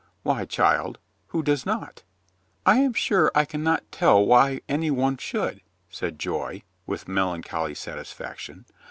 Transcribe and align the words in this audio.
"Why, 0.23 0.45
child, 0.45 0.97
who 1.27 1.43
does 1.43 1.63
not?" 1.63 2.01
"I 2.65 2.77
am 2.79 2.93
sure 2.93 3.31
I 3.35 3.45
can 3.45 3.61
not 3.61 3.83
tell 3.91 4.25
why 4.25 4.61
any 4.67 4.89
one 4.89 5.17
should," 5.17 5.61
said 5.91 6.17
Joy, 6.17 6.63
with 6.87 7.07
melancholy 7.07 7.75
satisfaction. 7.75 8.65